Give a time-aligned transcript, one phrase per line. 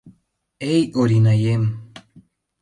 [0.71, 1.63] —Эй, Оринаем!